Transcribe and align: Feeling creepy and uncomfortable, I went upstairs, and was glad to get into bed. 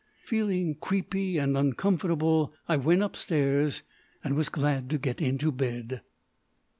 Feeling 0.23 0.73
creepy 0.81 1.37
and 1.37 1.55
uncomfortable, 1.55 2.55
I 2.67 2.75
went 2.75 3.03
upstairs, 3.03 3.83
and 4.23 4.35
was 4.35 4.49
glad 4.49 4.89
to 4.89 4.97
get 4.97 5.21
into 5.21 5.51
bed. 5.51 6.01